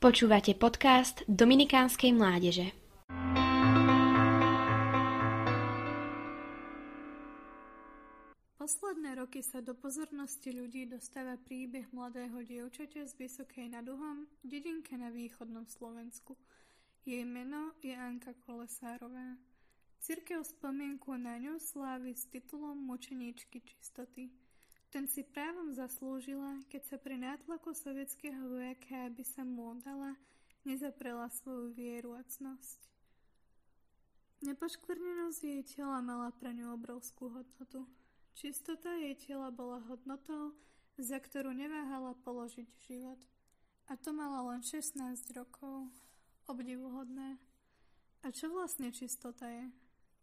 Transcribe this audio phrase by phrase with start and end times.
[0.00, 2.72] Počúvate podcast Dominikánskej mládeže.
[8.56, 14.96] Posledné roky sa do pozornosti ľudí dostáva príbeh mladého dievčaťa z Vysokej nad Uhom, dedinke
[14.96, 16.32] na východnom Slovensku.
[17.04, 19.36] Jej meno je Anka Kolesárová.
[20.00, 24.32] Cirkev spomienku na ňu slávi s titulom mučeníčky čistoty.
[24.90, 30.18] Ten si právom zaslúžila, keď sa pri nátlaku sovietského vojaka, aby sa mu oddala,
[30.66, 32.90] nezaprela svoju vieru a cnosť.
[34.42, 37.86] Nepoškvrnenosť jej tela mala pre ňu obrovskú hodnotu.
[38.34, 40.58] Čistota jej tela bola hodnotou,
[40.98, 43.22] za ktorú neváhala položiť život.
[43.86, 44.98] A to mala len 16
[45.38, 45.86] rokov.
[46.50, 47.38] Obdivuhodné.
[48.26, 49.70] A čo vlastne čistota je?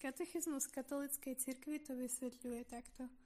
[0.00, 3.12] Katechizmus katolíckej cirkvi to vysvetľuje takto–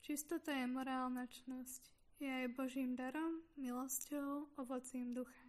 [0.00, 1.82] Čistota je morálna čnosť.
[2.20, 5.44] Je aj Božím darom, milosťou, ovocím ducha.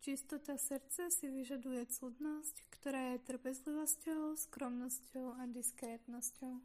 [0.00, 6.60] Čistota srdca si vyžaduje cudnosť, ktorá je trpezlivosťou, skromnosťou a diskrétnosťou.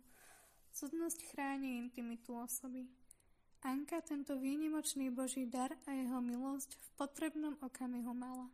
[0.76, 2.88] Cudnosť chráni intimitu osoby.
[3.68, 8.48] Anka tento výnimočný Boží dar a jeho milosť v potrebnom okamihu mala.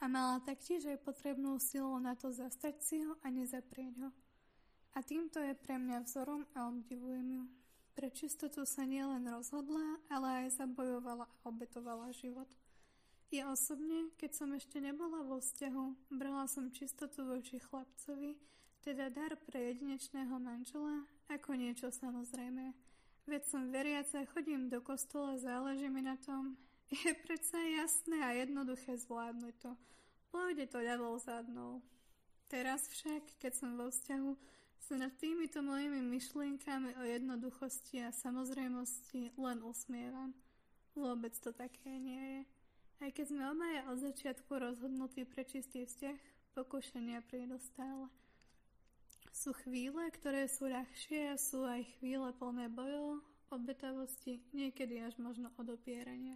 [0.00, 4.08] A mala taktiež aj potrebnú silu na to zastať si ho a nezaprieť ho.
[4.96, 7.44] A týmto je pre mňa vzorom a obdivujem ju.
[7.98, 12.46] Pre čistotu sa nielen rozhodla, ale aj zabojovala a obetovala život.
[13.34, 18.38] Ja osobne, keď som ešte nebola vo vzťahu, brala som čistotu voči chlapcovi,
[18.86, 22.70] teda dar pre jedinečného manžela, ako niečo samozrejme.
[23.26, 26.54] Veď som veriaca, chodím do kostola, záleží mi na tom.
[26.94, 29.74] Je predsa jasné a jednoduché zvládnuť to.
[30.30, 31.82] Pôjde to ľavou zadnou.
[32.46, 34.30] Teraz však, keď som vo vzťahu,
[34.78, 40.30] sa nad týmito mojimi myšlienkami o jednoduchosti a samozrejmosti len usmievam.
[40.94, 42.42] Vôbec to také nie je.
[42.98, 46.18] Aj keď sme obaja od začiatku rozhodnutí pre čistý vzťah,
[46.54, 48.10] pokušenia prídu stále.
[49.30, 53.22] Sú chvíle, ktoré sú ľahšie a sú aj chvíle plné bojov,
[53.54, 56.34] obetavosti, niekedy až možno odopierania.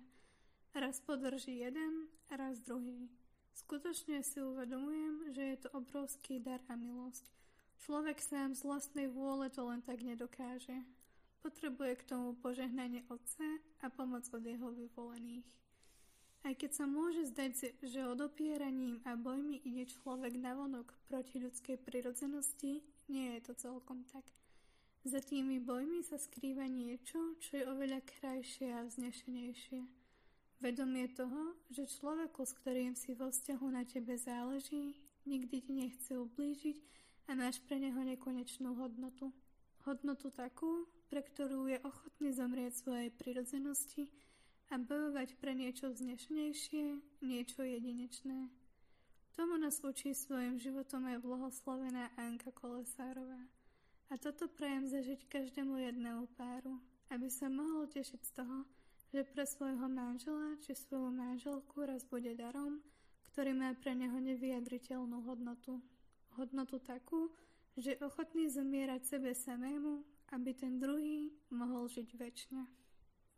[0.71, 3.11] Raz podrží jeden, raz druhý.
[3.53, 7.27] Skutočne si uvedomujem, že je to obrovský dar a milosť–
[7.83, 10.87] Človek sám z vlastnej vôle to len tak nedokáže.
[11.43, 15.43] Potrebuje k tomu požehnanie Otca a pomoc od jeho vyvolených.
[16.47, 22.87] Aj keď sa môže zdať, že odopieraním a bojmi ide človek navonok proti ľudskej prirodzenosti,
[23.11, 24.31] nie je to celkom tak.
[25.03, 29.83] Za tými bojmi sa skrýva niečo, čo je oveľa krajšie a vznešenejšie.
[30.63, 34.95] Vedomie toho, že človeku, s ktorým si vo vzťahu na tebe záleží,
[35.27, 36.93] nikdy ti nechce ublížiť
[37.29, 39.31] a máš pre neho nekonečnú hodnotu.
[39.83, 44.07] Hodnotu takú, pre ktorú je ochotný zomrieť svojej prirodzenosti
[44.71, 48.49] a bojovať pre niečo vznešenejšie, niečo jedinečné.
[49.33, 53.43] Tomu nás učí svojim životom aj blahoslavená Anka Kolesárová.
[54.13, 56.77] A toto prajem zažiť každému jednému páru,
[57.09, 58.69] aby sa mohol tešiť z toho,
[59.13, 62.81] že pre svojho manžela či svoju manželku raz bude darom,
[63.33, 65.81] ktorý má pre neho nevyjadriteľnú hodnotu
[66.37, 67.31] hodnotu takú,
[67.77, 72.82] že ochotný zomierať sebe samému, aby ten druhý mohol žiť väčšine.